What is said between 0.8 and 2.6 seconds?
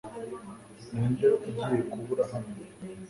Ninde ugiye kubura hano